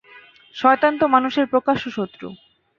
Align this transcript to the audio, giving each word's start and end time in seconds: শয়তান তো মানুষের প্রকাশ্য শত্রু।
শয়তান 0.55 0.93
তো 0.97 1.05
মানুষের 1.07 1.45
প্রকাশ্য 1.47 1.83
শত্রু। 1.89 2.27